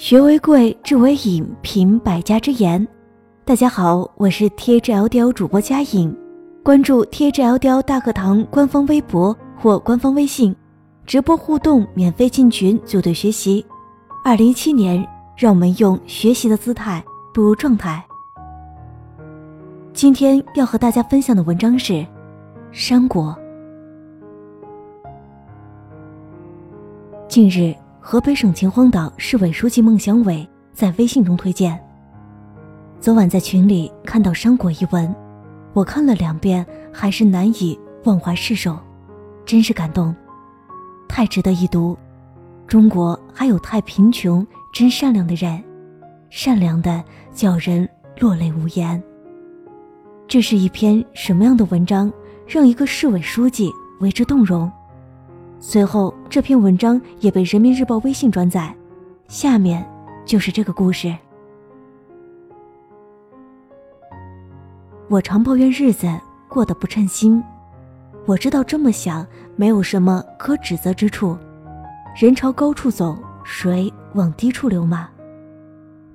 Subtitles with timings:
[0.00, 2.88] 学为贵，智为引，品百家之言。
[3.44, 6.16] 大家好，我是 T H L D L 主播佳颖，
[6.62, 10.56] 关注 T H L D L 大课堂官方微博或官方微信，
[11.04, 13.62] 直播互动，免费进群组队学习。
[14.24, 17.04] 二零一七年，让我们用学习的姿态
[17.34, 18.02] 步入状态。
[19.92, 21.92] 今天要和大家分享的文章是
[22.72, 23.36] 《山果》。
[27.28, 31.78] 近日，河北省秦皇岛市委书记孟祥伟在微信中推荐。
[32.98, 35.14] 昨晚在群里看到《山果》一文，
[35.74, 38.78] 我看了两遍，还是难以忘怀释手，
[39.44, 40.16] 真是感动，
[41.08, 41.96] 太值得一读。
[42.66, 45.62] 中国还有太贫穷、真善良的人，
[46.30, 47.04] 善良的
[47.34, 47.86] 叫人
[48.18, 49.00] 落泪无言。
[50.26, 52.10] 这是一篇什么样的文章，
[52.46, 54.72] 让一个市委书记为之动容？
[55.62, 58.74] 随后，这篇文章也被人民日报微信转载。
[59.28, 59.86] 下面
[60.24, 61.14] 就是这个故事。
[65.08, 66.08] 我常抱怨日子
[66.48, 67.42] 过得不称心，
[68.24, 71.36] 我知道这么想没有什么可指责之处。
[72.18, 75.10] 人朝高处走，水往低处流嘛。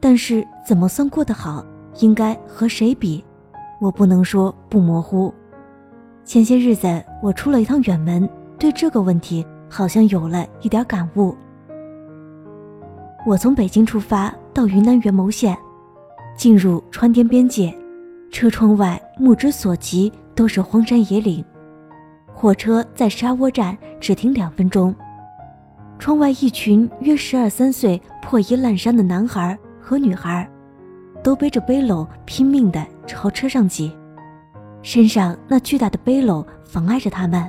[0.00, 1.64] 但是怎么算过得好，
[2.00, 3.22] 应该和谁比，
[3.78, 5.32] 我不能说不模糊。
[6.24, 8.26] 前些日子我出了一趟远门。
[8.64, 11.36] 对这个问题好像有了一点感悟。
[13.26, 15.54] 我从北京出发到云南元谋县，
[16.34, 17.76] 进入川滇边界，
[18.30, 21.44] 车窗外目之所及都是荒山野岭。
[22.32, 24.94] 火车在沙窝站只停两分钟，
[25.98, 30.50] 窗外一群约十二三岁破衣烂衫的男孩和女孩，
[31.22, 33.94] 都背着背篓拼命地朝车上挤，
[34.80, 37.46] 身上那巨大的背篓妨碍着他们。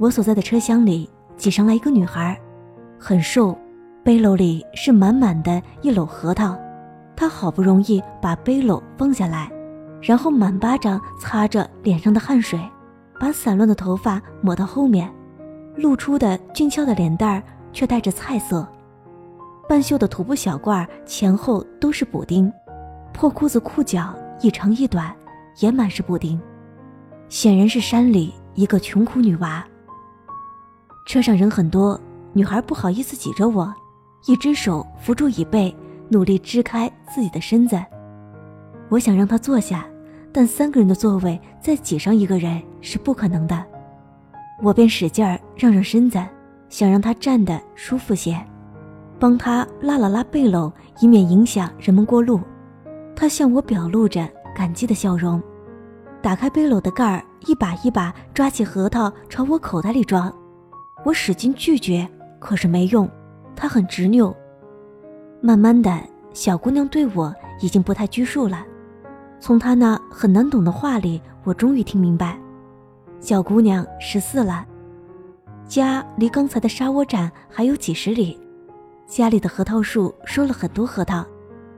[0.00, 1.06] 我所在的车厢里
[1.36, 2.40] 挤上来一个女孩，
[2.98, 3.54] 很瘦，
[4.02, 6.58] 背篓里是满满的一篓核桃。
[7.14, 9.52] 她好不容易把背篓放下来，
[10.00, 12.58] 然后满巴掌擦着脸上的汗水，
[13.20, 15.12] 把散乱的头发抹到后面，
[15.76, 18.66] 露出的俊俏的脸蛋儿却带着菜色。
[19.68, 22.50] 半袖的土布小褂前后都是补丁，
[23.12, 25.14] 破裤子裤脚一长一短，
[25.58, 26.40] 也满是补丁，
[27.28, 29.62] 显然是山里一个穷苦女娃。
[31.10, 32.00] 车上人很多，
[32.32, 33.74] 女孩不好意思挤着我，
[34.26, 35.76] 一只手扶住椅背，
[36.08, 37.76] 努力支开自己的身子。
[38.88, 39.84] 我想让她坐下，
[40.32, 43.60] 但三个人的座位再挤上一个人是不可能的。
[44.62, 46.24] 我便使劲儿让让身子，
[46.68, 48.40] 想让她站得舒服些，
[49.18, 52.40] 帮她拉了拉背篓，以免影响人们过路。
[53.16, 55.42] 她向我表露着感激的笑容，
[56.22, 60.32] 打开背篓的盖儿，一把一把抓起核桃朝我口袋里装。
[61.04, 62.06] 我使劲拒绝，
[62.38, 63.08] 可是没用，
[63.56, 64.34] 她很执拗。
[65.40, 65.98] 慢慢的，
[66.32, 68.64] 小姑娘对我已经不太拘束了。
[69.38, 72.38] 从她那很难懂的话里，我终于听明白，
[73.18, 74.66] 小姑娘十四了，
[75.66, 78.38] 家离刚才的沙窝站还有几十里，
[79.06, 81.24] 家里的核桃树收了很多核桃，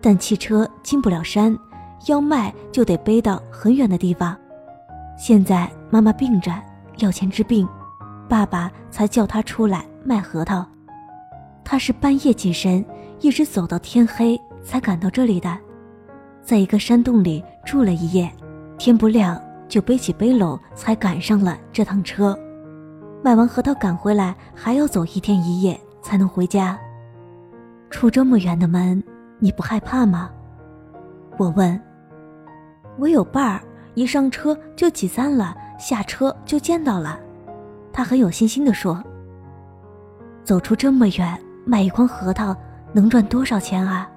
[0.00, 1.56] 但汽车进不了山，
[2.08, 4.36] 要卖就得背到很远的地方。
[5.16, 6.52] 现在妈妈病着，
[6.98, 7.68] 要钱治病。
[8.32, 10.64] 爸爸才叫他出来卖核桃，
[11.62, 12.82] 他是半夜起身，
[13.20, 15.54] 一直走到天黑才赶到这里的，
[16.40, 18.32] 在一个山洞里住了一夜，
[18.78, 19.38] 天不亮
[19.68, 22.34] 就背起背篓才赶上了这趟车。
[23.22, 26.78] 卖完核桃赶回来还要走一天一夜才能回家，
[27.90, 29.04] 出这么远的门，
[29.40, 30.30] 你不害怕吗？
[31.36, 31.78] 我问。
[32.98, 33.60] 我有伴儿，
[33.92, 37.20] 一上车就挤散了，下车就见到了。
[37.92, 39.02] 他很有信心地说
[40.42, 42.56] ：“走出这么远，买一筐核桃
[42.92, 44.08] 能赚多少钱啊？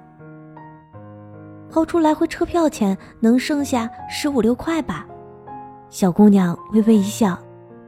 [1.69, 5.05] 掏出来回车票钱，能剩下十五六块吧。”
[5.89, 7.37] 小姑娘微微一笑，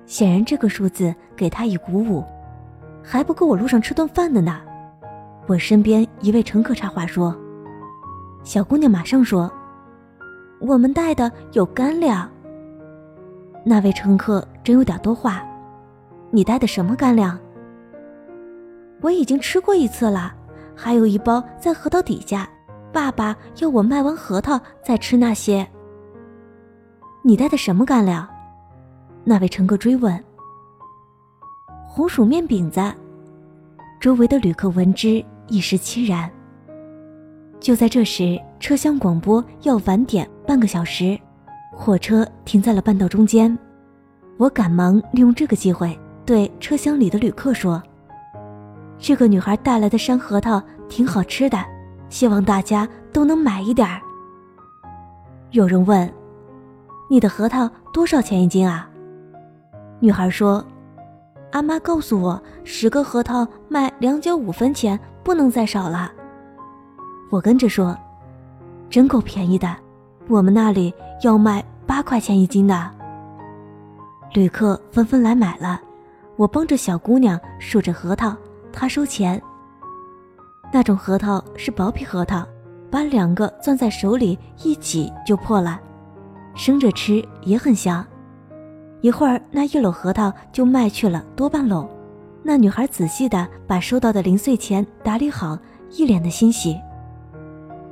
[0.06, 2.24] 显然这个数字给她以鼓舞，
[3.02, 4.60] 还不够我路上吃顿饭的呢。
[5.48, 7.36] 我身边一位乘客插话说
[8.44, 9.50] ：“小姑娘马上说，
[10.60, 12.30] 我们带的有干粮。”
[13.66, 15.44] 那位乘客真有点多话。
[16.32, 17.40] 你带的什么干粮？
[19.02, 20.34] 我已经吃过一次了，
[20.76, 22.50] 还有一包在核桃底下。
[22.92, 25.68] 爸爸要我卖完核桃再吃那些。
[27.24, 28.28] 你带的什么干粮？
[29.24, 30.24] 那位乘客追问。
[31.86, 32.82] 红薯面饼子。
[34.00, 36.30] 周围的旅客闻之一时凄然。
[37.60, 41.20] 就在这时，车厢广播要晚点半个小时，
[41.72, 43.58] 火车停在了半道中间。
[44.38, 45.98] 我赶忙利用这个机会。
[46.28, 47.82] 对车厢里的旅客说
[49.00, 51.58] ：“这个女孩带来的山核桃挺好吃的，
[52.10, 54.02] 希望大家都能买一点儿。”
[55.52, 56.14] 有人问
[57.10, 58.90] ：“你的核桃多少钱一斤啊？”
[60.02, 60.62] 女孩说
[61.54, 66.12] ：“阿妈告诉我，十个核桃卖两角五分钱，不能再少了。”
[67.32, 67.98] 我跟着说
[68.92, 69.74] ：“真够便宜的，
[70.28, 70.94] 我们那里
[71.24, 72.92] 要卖八块钱一斤的。”
[74.36, 75.80] 旅客纷纷来买了，
[76.38, 78.36] 我帮着小姑娘数着核桃，
[78.72, 79.42] 她收钱。
[80.72, 82.46] 那种核桃是薄皮核桃。
[82.90, 85.78] 把两个攥在手里一挤就破了，
[86.56, 88.02] 生着吃也很香。
[89.02, 91.86] 一会儿，那一篓核桃就卖去了多半篓。
[92.44, 95.60] 那女孩仔细的把收到的零碎钱打理好，
[95.92, 96.80] 一脸的欣喜。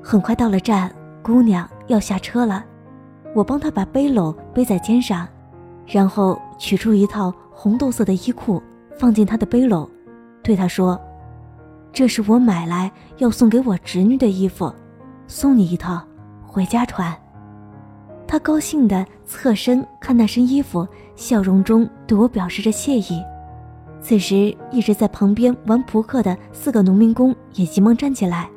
[0.01, 0.89] 很快到了站，
[1.21, 2.63] 姑娘要下车了，
[3.33, 5.27] 我帮她把背篓背在肩上，
[5.85, 8.61] 然后取出一套红豆色的衣裤
[8.99, 9.89] 放进她的背篓，
[10.43, 10.99] 对她说
[11.93, 14.71] ：“这是我买来要送给我侄女的衣服。”
[15.27, 16.05] 送你一套，
[16.45, 17.11] 回家穿。
[18.27, 23.23] 他高兴地侧身看那身衣服，笑容中对我表示着谢意。
[24.01, 28.47] 此时，一直在旁边玩扑克的四个农民工也急忙站起来，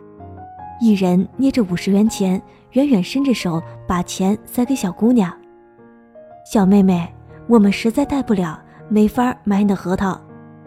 [0.81, 2.43] 一人捏着五十元钱，
[2.73, 5.33] 远远伸着手把钱塞给小姑娘。
[6.45, 7.11] 小妹妹，
[7.47, 10.19] 我们实在带不了，没法买你的核桃，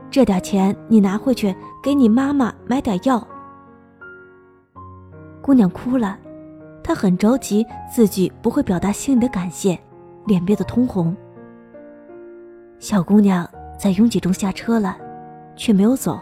[0.10, 3.26] 这点钱你拿回去给你妈妈买点药。
[5.42, 6.18] 姑娘哭了，
[6.84, 9.80] 她很着急，自己不会表达心里的感谢，
[10.26, 11.16] 脸憋得通红。
[12.78, 13.48] 小姑娘
[13.78, 14.96] 在拥挤中下车了，
[15.56, 16.20] 却没有走，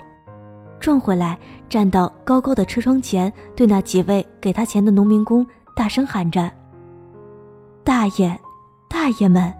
[0.79, 1.37] 转回来
[1.67, 5.45] 站到高高的车窗前，对那几位给她钱的农民工
[5.75, 6.49] 大声喊着
[7.83, 8.39] ：“大爷，
[8.89, 9.53] 大爷们！”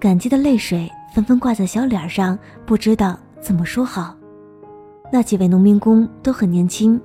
[0.00, 4.16] 感激的泪水纷纷挂在小脸上，不知道怎么说好。
[5.12, 7.00] 那几位农民工都很年轻。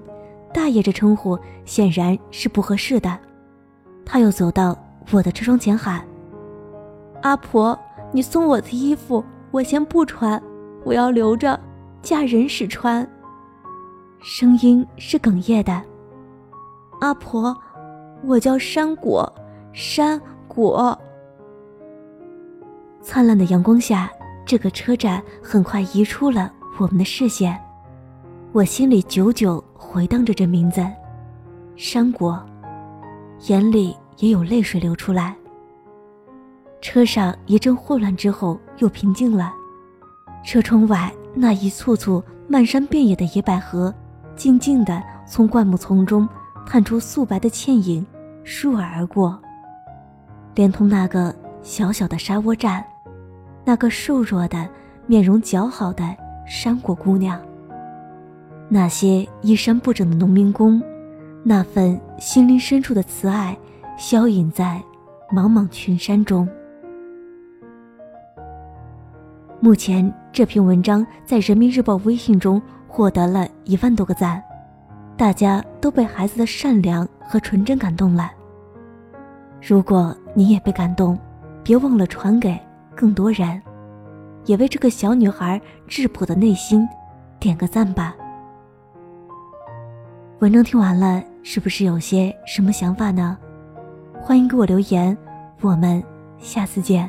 [0.52, 3.16] 大爷这称呼显然是不合适的，
[4.04, 4.76] 他又走到
[5.12, 6.04] 我的车窗前喊
[7.22, 7.78] ：“阿婆，
[8.12, 10.42] 你送我的衣服我先不穿，
[10.84, 11.60] 我要留着
[12.02, 13.08] 嫁人时穿。”
[14.24, 15.80] 声音是哽咽的。
[17.00, 17.56] 阿婆，
[18.26, 19.32] 我叫山果，
[19.72, 21.00] 山果。
[23.02, 24.12] 灿烂的阳光下，
[24.46, 27.60] 这个车站很快移出了我们的视线，
[28.52, 29.64] 我心里久久。
[29.82, 30.86] 回荡着这名字，
[31.76, 32.40] 山果，
[33.48, 35.36] 眼里也有泪水流出来。
[36.80, 39.52] 车上一阵混乱之后又平静了，
[40.46, 43.92] 车窗外那一簇簇漫山遍野的野百合，
[44.36, 46.30] 静静地从灌木丛中
[46.68, 48.06] 探出素白的倩影，
[48.46, 49.42] 倏尔而过，
[50.54, 51.34] 连同那个
[51.70, 52.84] 小小的沙窝站，
[53.64, 54.68] 那个瘦弱的、
[55.06, 56.04] 面容姣好的
[56.44, 57.40] 山果姑娘。
[58.68, 60.82] 那些衣衫不整的农民工，
[61.44, 63.56] 那份心灵深处的慈爱，
[64.00, 64.82] 消隐在
[65.32, 66.50] 茫茫群山中。
[69.60, 74.42] 目前这篇文章在人民日报微信中获得了一万多个赞，
[75.16, 78.32] 大家都被孩子的善良和纯真感动了。
[79.62, 81.16] 如果你也被感动，
[81.70, 82.60] 别忘了传给
[82.96, 83.62] 更多人，
[84.46, 86.84] 也为这个小女孩质朴的内心
[87.40, 88.16] 点个赞吧。
[90.40, 93.38] 文章听完了，是不是有些什么想法呢？
[94.20, 95.16] 欢迎给我留言，
[95.62, 96.04] 我们
[96.40, 97.08] 下次见。